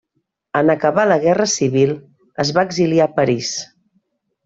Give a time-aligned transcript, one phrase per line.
[0.61, 1.93] En acabar la guerra civil
[2.47, 3.55] es va exiliar a París.